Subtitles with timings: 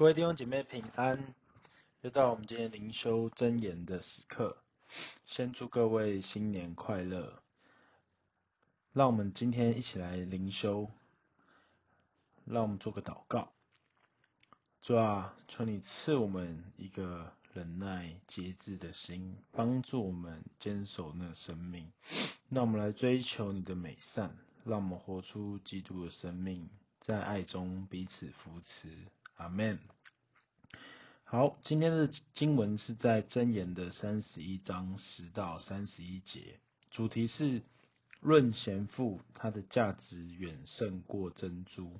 [0.00, 1.34] 各位弟兄姐妹平安，
[2.00, 4.56] 又到我们今天灵修真言的时刻，
[5.26, 7.42] 先祝各位新年快乐。
[8.94, 10.88] 让我们今天一起来灵修，
[12.46, 13.52] 让我们做个祷告。
[14.80, 21.92] 主啊，求你赐我们一个忍耐节制的心，帮助我们坚守那生命。
[22.48, 28.96] 让我们来追求你的美善，让我们活出基督的生命，在爱中彼此扶持。
[29.40, 29.78] 阿门。
[31.24, 37.62] 好，今天的经文是在箴言的三十一章十到三十一节，主题是
[38.20, 41.90] 论贤妇，她的价值远胜过珍珠。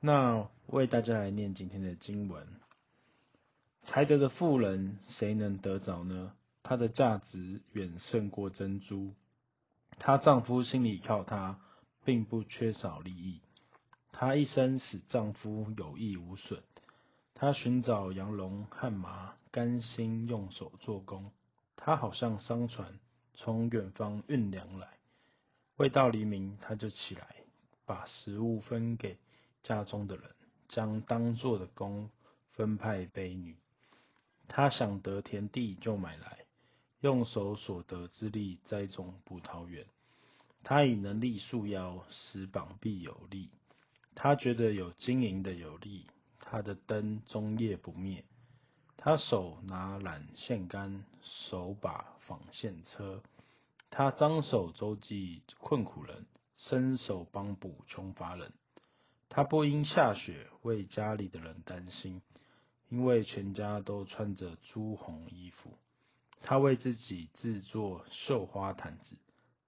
[0.00, 2.46] 那为大家来念今天的经文：
[3.82, 6.32] 才德的妇人，谁能得着呢？
[6.62, 9.12] 她的价值远胜过珍珠，
[9.98, 11.60] 她丈夫心里靠她，
[12.04, 13.42] 并不缺少利益。
[14.18, 16.62] 她一生使丈夫有益无损，
[17.34, 21.30] 她寻找羊绒和麻，甘心用手做工。
[21.76, 22.98] 她好像商船
[23.34, 24.88] 从远方运粮来，
[25.76, 27.36] 未到黎明，她就起来，
[27.84, 29.18] 把食物分给
[29.62, 30.34] 家中的人，
[30.66, 32.08] 将当做的工
[32.52, 33.54] 分派卑女。
[34.48, 36.46] 她想得田地就买来，
[37.00, 39.84] 用手所得之力栽种葡萄园。
[40.64, 43.50] 她以能力束腰，使膀臂有力。
[44.18, 46.06] 他觉得有金银的有利，
[46.40, 48.24] 他的灯终夜不灭。
[48.96, 53.22] 他手拿缆线杆，手把纺线车。
[53.90, 56.24] 他张手周济困苦人，
[56.56, 58.52] 伸手帮补穷乏人。
[59.28, 62.22] 他不因下雪为家里的人担心，
[62.88, 65.76] 因为全家都穿着朱红衣服。
[66.40, 69.14] 他为自己制作绣花毯子，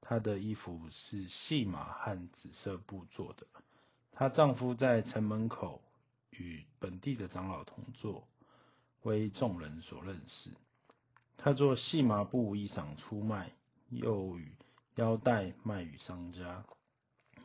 [0.00, 3.46] 他的衣服是细麻和紫色布做的。
[4.20, 5.80] 她丈夫在城门口
[6.30, 8.26] 与本地的长老同坐，
[9.02, 10.50] 为众人所认识。
[11.36, 13.52] 她做细麻布衣裳出卖，
[13.90, 14.56] 又与
[14.96, 16.64] 腰带卖与商家。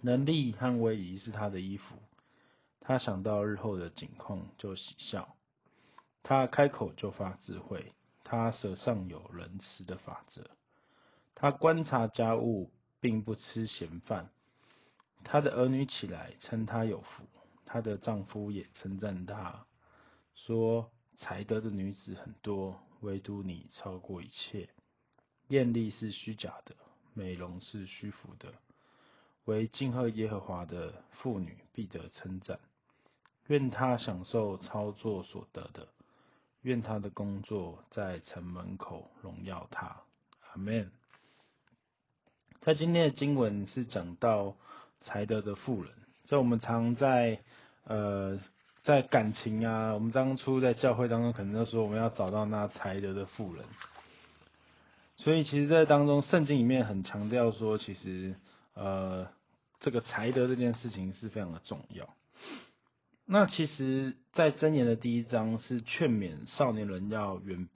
[0.02, 1.96] 能力和威仪是她的衣服。
[2.80, 5.36] 她想到日后的景况就喜笑。
[6.24, 7.94] 她开口就发智慧。
[8.24, 10.50] 她舌上有仁慈的法则。
[11.36, 14.32] 她观察家务，并不吃闲饭。
[15.24, 17.24] 她的儿女起来称她有福，
[17.66, 19.66] 她的丈夫也称赞她，
[20.36, 24.70] 说：才德的女子很多，唯独你超过一切。
[25.48, 26.76] 艳丽是虚假的，
[27.14, 28.54] 美容是虚浮的，
[29.46, 32.60] 惟敬畏耶和华的妇女必得称赞。
[33.48, 35.88] 愿她享受操作所得的，
[36.62, 40.02] 愿她的工作在城门口荣耀她。
[40.52, 40.92] 阿门。
[42.60, 44.56] 在今天的经文是讲到。
[45.04, 45.92] 才德的妇人，
[46.24, 47.42] 所以我们常在
[47.84, 48.40] 呃
[48.82, 53.66] 在感情啊，我们当初在教会当中，可能都说我们要找到那才德的妇人。
[55.18, 58.36] 所以其实，在当中圣经里面很强调说，其实
[58.74, 59.28] 呃
[59.80, 62.10] 这个才德这件事情是非常的重要。
[63.26, 67.68] 那其实，在箴言的第一章是劝勉少年人要远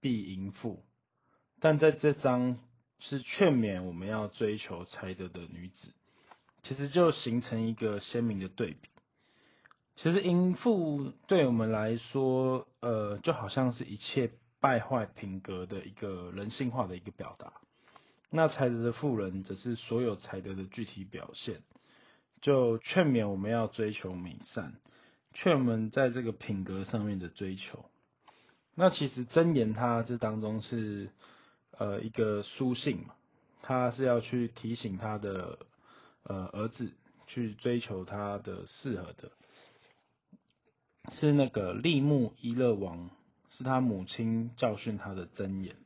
[0.00, 0.84] 避淫妇，
[1.60, 2.58] 但在这章
[2.98, 5.90] 是劝勉我们要追求才德的女子。
[6.64, 8.88] 其实就形成一个鲜明的对比。
[9.96, 17.52] 其实淫妇对我们来说，呃，就好像是一切败坏品格的一个人性化的一个表达。
[18.30, 21.60] 那才德的富人，则是所有才德的具体表现。
[22.40, 24.72] 就劝勉我们要追求美善，
[25.34, 27.84] 劝我们在这个品格上面的追求。
[28.74, 31.10] 那其实箴言它这当中是
[31.76, 33.14] 呃一个书信嘛，
[33.60, 35.58] 它是要去提醒他的。
[36.26, 36.90] 呃，儿子
[37.26, 39.30] 去追求他的适合的，
[41.10, 43.10] 是那个利木伊勒王，
[43.50, 45.76] 是他母亲教训他的箴言，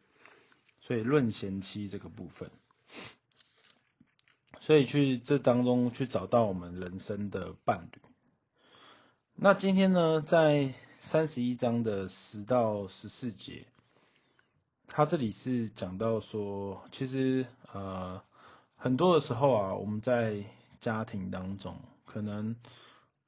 [0.80, 2.52] 所以论贤妻这个部分，
[4.60, 8.00] 所以去这当中去找到我们人生的伴侣。
[9.34, 13.66] 那今天呢，在三十一章的十到十四节，
[14.86, 18.22] 他这里是讲到说，其实呃。
[18.80, 20.44] 很多的时候啊，我们在
[20.80, 22.54] 家庭当中，可能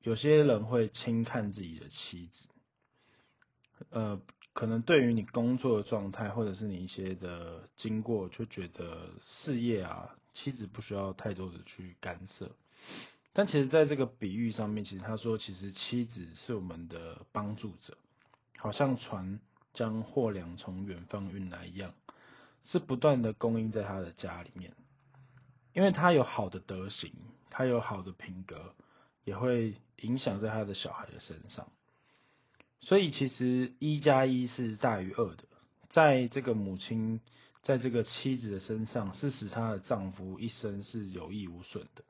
[0.00, 2.49] 有些人会轻看自己的妻子，
[3.91, 4.20] 呃，
[4.52, 12.49] 可能对于你工作的状态，或者是你一些的经过，就觉得事业啊，妻子不需要太多的去干涉。
[13.32, 17.99] 但其实，在这个比喻上面，其实他说，其实妻子是我们的帮助者，
[18.56, 19.41] 好像船
[19.75, 21.93] 将货粮从远方运来一样，
[22.62, 24.73] 是不断的供应在他的家里面。
[25.72, 27.12] 因为他有好的德行，
[27.50, 28.75] 他有好的品格，
[29.25, 31.69] 也会影响在他的小孩的身上。
[32.81, 35.44] 所以其实一加一是大于二的，
[35.88, 37.20] 在这个母亲，
[37.62, 42.02] 在这个妻子的身上，是使她的丈夫一生是有益无损的。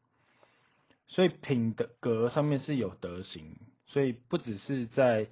[1.08, 5.26] 所以品德格上面是有德行，所以不只是在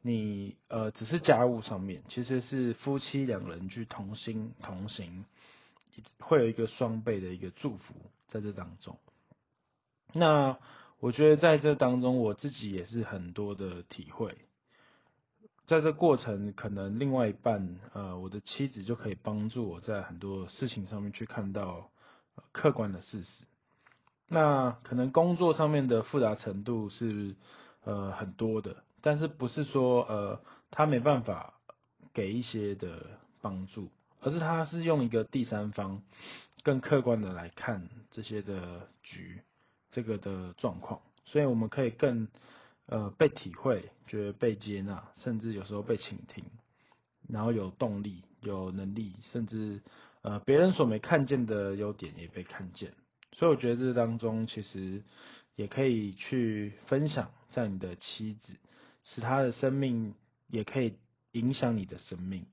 [0.00, 5.24] 你呃只是家务上面，其实是夫妻两人去同心同行，
[6.18, 7.94] 会有一个双倍的一个祝福
[8.26, 8.98] 在这当中。
[10.12, 10.58] 那
[11.00, 14.38] 我觉得在这当中，我自己也是很多的体会，
[15.66, 21.90] 在这过程可能另外一半呃我的妻子就可以帮助我在很多事情上面去看到
[22.52, 23.44] 客观的事实。
[24.26, 27.36] 那可能工作上面的复杂程度是
[27.84, 31.54] 呃很多的，但是不是说呃他没办法
[32.12, 33.90] 给一些的帮助，
[34.24, 36.02] 而是他是用一个第三方
[36.62, 39.42] 更客观的来看这些的局，
[39.90, 42.26] 这个的状况，所以我们可以更
[42.86, 46.42] 呃被体会，觉得被接纳，甚至有时候被倾听，
[47.28, 49.82] 然后有动力、有能力，甚至
[50.22, 52.94] 呃别人所没看见的优点也被看见。
[53.32, 55.02] 所以我觉得这当中其实
[55.54, 58.54] 也可以去分享，在你的妻子，
[59.02, 60.14] 使她的生命
[60.46, 60.94] 也可以
[61.32, 62.46] 影响你的生命，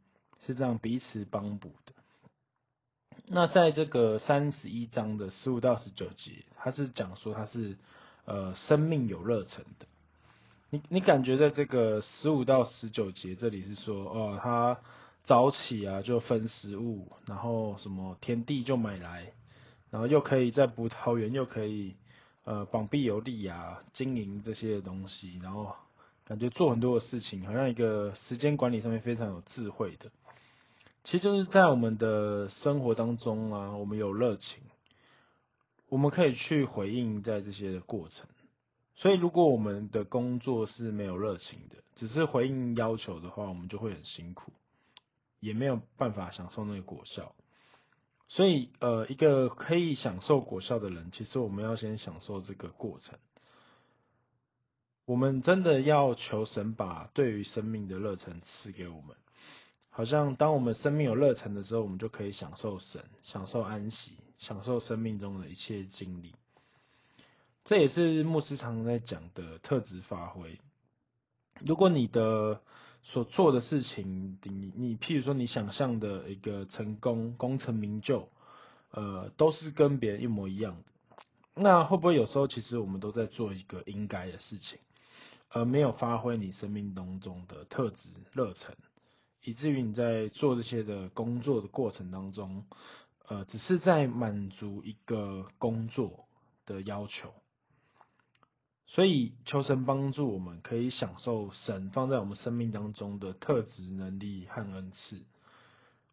[0.51, 1.93] 是这样彼此帮补的。
[3.27, 7.77] 那在这个三十一章的十五到十九节，他是讲说他是
[8.25, 9.85] 呃生命有热忱的。
[10.69, 14.79] 你你感觉在这个十五到十九节这里是说哦，他
[15.23, 19.33] 早起啊就分食物，然后什么田地就买来。
[19.89, 21.97] 然后又可以在葡萄园，又可以
[22.45, 25.75] 呃膀臂有力啊，经营这些东西，然后
[26.23, 30.09] 感觉做很多的事情，好像一个时间管理上面非常有智慧的。
[31.03, 34.63] 其实就是在我们的生活当中啊，我们有热情，
[35.89, 38.27] 我们可以去回应在这些的过程。
[38.93, 44.53] 所以如果我们的工作是没有热情的，只是回应要求的话，我们就会很辛苦，
[45.39, 47.33] 也没有办法享受那个果效。
[48.27, 53.17] 所以，呃，一个可以享受果效的人，其实我们要先享受这个过程。
[55.05, 59.17] 我们真的要求神把对于生命的热忱赐给我们，
[59.91, 66.33] 好像当我们生命有热忱的时候，我们就可以享受神，享受安息，享受生命中的一切经历。
[67.65, 70.59] 这也是牧师常常在讲的特质发挥。
[71.59, 72.61] 如果你的
[73.03, 78.29] 所做的事情，你你譬如说你想象的一个成功、功成名就，
[78.91, 80.83] 呃，都是跟别人一模一样的。
[81.53, 84.79] 那会不会有时候其实我们都在做一个应该的事情，
[85.49, 88.75] 而没有发挥你生命当中的特质、热忱，
[89.43, 92.65] 以至于你在做这些的工作的过程当中，
[93.27, 96.27] 呃，只是在满足一个工作
[96.65, 97.33] 的要求。
[98.85, 105.23] 所以求神帮助我们，可以享受神放在我们生命当中的特质、能力和恩赐。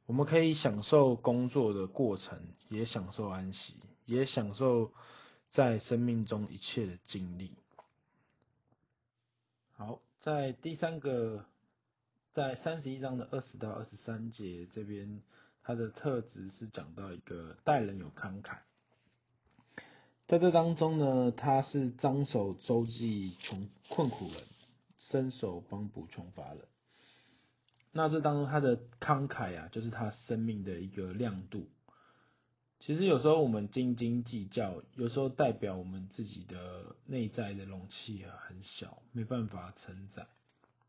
[0.07, 3.75] 我们可以享受工作的过程，也享受安息，
[4.07, 4.93] 也享受
[5.49, 7.51] 在生命中一切的经历。
[9.73, 11.45] 好，在第三个，
[12.39, 15.21] 在三十一章的二十到二十三节这边，
[15.61, 18.59] 它的特质是讲到一个待人有慷慨。
[20.25, 24.37] 在这当中呢，他是张手周济穷困苦人，
[25.01, 26.61] 伸手帮补穷乏人。
[27.91, 31.69] 那这当中他的慷慨啊，就是他生命的一个亮度。
[32.79, 40.29] 其实有时候我们斤斤计较，有时候代表我们自己的内在的容器啊很小，没办法承载。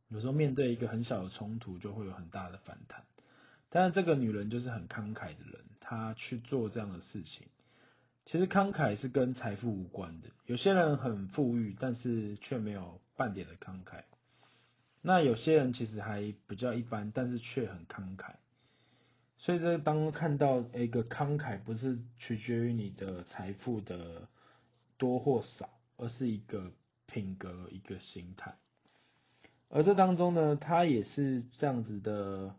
[0.09, 3.03] 有时候面对一个很小的冲突，就会有很大的反弹。
[3.69, 7.47] 但是这个女人就是很慷慨的人，她去做这样的事情。
[8.25, 10.29] 其实慷慨是跟财富无关的。
[10.45, 14.03] 有些人很富裕，但是却没有半点的慷慨。
[15.01, 18.33] 那有些人其实还比较一般，但是却很慷慨。
[19.37, 24.27] 所以这当看到一个慷慨，不是取决于你的财富的
[24.97, 26.71] 多或少，而是一个
[27.05, 28.57] 品格、一个心态。
[29.69, 32.55] 而这当中呢，他也是这样子的。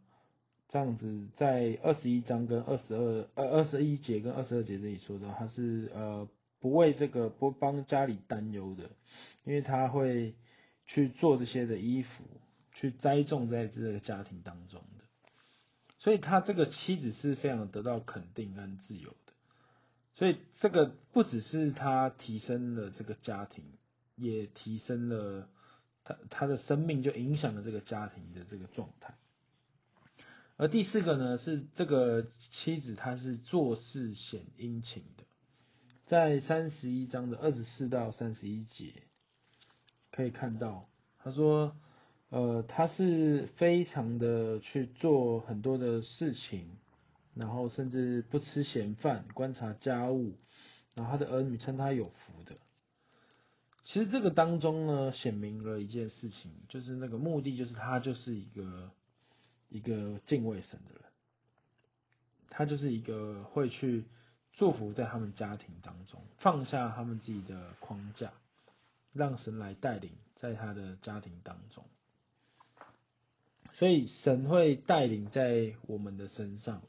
[0.72, 6.28] 这样子，在二十一章跟二十二呃二十一节跟二十二节这里说的，他是呃
[6.60, 8.88] 不为这个不帮家里担忧的，
[9.42, 10.32] 因为他会
[10.86, 12.22] 去做这些的衣服，
[12.70, 15.04] 去栽种在这个家庭当中的，
[15.98, 19.32] 所以他这个妻子是非常得到肯定跟自由的，
[20.14, 23.64] 所以这个不只是他提升了这个家庭，
[24.14, 25.48] 也提升了
[26.04, 29.14] 他他的生命，就影响了这个家庭的这个状态。
[30.57, 35.25] 而第四个呢，是这个妻子，她是做事显殷勤的，
[36.04, 38.92] 在三十一章的二十四到三十一节
[40.11, 41.75] 可以看到，他说
[42.28, 46.76] 呃，他是非常的去做很多的事情，
[47.35, 50.37] 然后甚至不吃闲饭，观察家务，
[50.95, 52.59] 然后他的儿女称他有福的。
[53.82, 58.90] 其实这个当中呢，显明了一件事情，就是那个目的就是他就是一个
[59.68, 61.02] 一个敬畏神的人，
[62.49, 64.04] 他就是一个会去
[64.52, 68.32] 祝福在他们家庭当中，放下他们自己的框架，
[69.12, 71.84] 让神来带领在他的家庭当中。
[73.72, 76.82] 所以神会带领在我们的身上，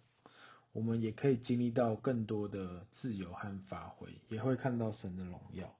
[0.74, 5.74] 我们也可以经历到更多的自由和发挥，也会看到神的荣耀。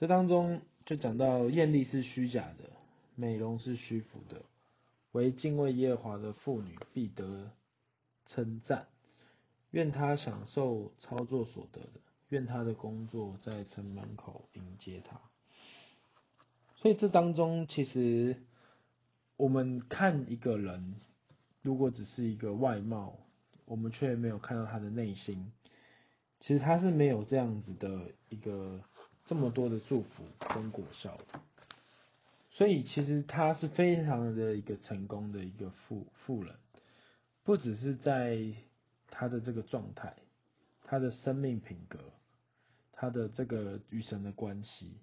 [0.00, 2.70] 这当中就讲到艳丽是虚假的，
[3.14, 4.42] 美容是虚浮的，
[5.12, 7.52] 惟敬畏耶和华的妇女必得
[8.24, 8.88] 称赞。
[9.70, 15.20] 愿她享受操作所得的，愿她的工作在城门口迎接她。
[16.74, 18.42] 所以这当中其实。
[19.36, 20.96] 我们看一个人，
[21.62, 23.16] 如果只是一个外貌，
[23.64, 25.50] 我们却没有看到他的内心，
[26.40, 28.84] 其实他是没有这样子的一个
[29.30, 31.16] 这么多的祝福跟果效。
[32.50, 36.56] 所以其实他是非常的一个成功的一个富富人，
[37.44, 38.52] 不只是在
[39.08, 40.16] 他的这个状态，
[40.82, 42.00] 他的生命品格，
[42.90, 44.98] 他的这个与神的关系。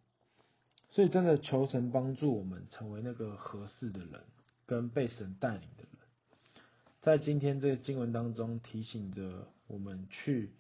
[0.90, 4.26] 所以真的求神帮助我们成为那个合适的人，
[4.66, 6.62] 跟被神带领的人。
[7.00, 10.52] 在今天这个经文当中提醒着我们去，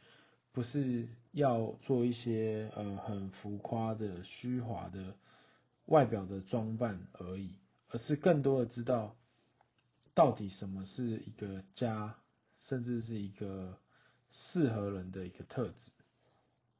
[0.57, 5.15] 不是要做一些呃很浮夸的虚华的
[5.85, 7.51] 外表的装扮而已，
[7.89, 9.15] 而是更多的知道
[10.15, 12.15] 到底什么是一个家，
[12.59, 13.77] 甚至是一个
[14.31, 15.91] 适合人的一个特质。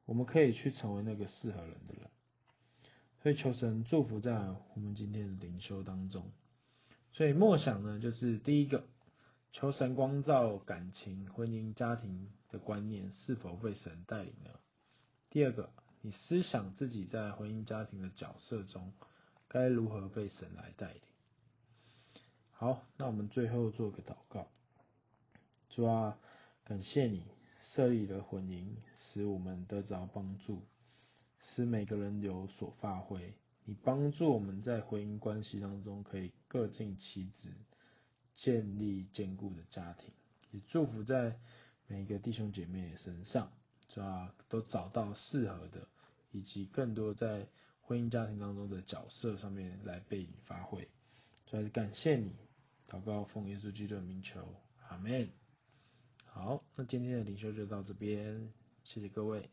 [0.06, 2.10] 我们可以去成为那个适合人的人。
[3.22, 4.34] 所以求神祝福在
[4.74, 6.28] 我们今天的灵修当中。
[7.12, 8.88] 所以默想呢，就是第一个，
[9.50, 14.50] 求神光照感情、婚姻、家庭的观念是否被神带领呢？
[15.30, 18.92] 第二个，你思想自己在婚姻家庭的角色中，
[19.48, 21.02] 该如何被神来带领？
[22.52, 24.48] 好，那我们最后做个祷告。
[25.68, 26.18] 主啊，
[26.64, 27.24] 感谢你
[27.60, 30.62] 设立了婚姻，使我们得着帮助。
[31.40, 37.52] 使每个人有所发挥，你帮助我们在婚姻关系当中可以各尽其职，
[38.38, 40.12] 建立坚固的家庭，
[40.52, 41.36] 也祝福在
[41.88, 43.50] 每一个弟兄姐妹身上，
[43.88, 44.32] 是吧？
[44.48, 45.88] 都找到适合的，
[46.30, 47.48] 以及更多在
[47.80, 50.88] 婚姻家庭当中的角色上面来被你发挥。
[51.46, 52.36] 所以感谢你，
[52.88, 54.54] 祷告奉耶稣基督的名求，
[54.88, 55.28] 阿门。
[56.24, 58.52] 好，那今天的灵修就到这边，
[58.84, 59.50] 谢谢各位。